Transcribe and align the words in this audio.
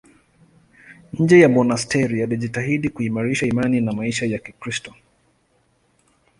Nje 1.13 1.39
ya 1.39 1.49
monasteri 1.49 2.23
alijitahidi 2.23 2.89
kuimarisha 2.89 3.45
imani 3.47 3.81
na 3.81 3.91
maisha 3.91 4.25
ya 4.25 4.39
Kikristo. 4.39 4.93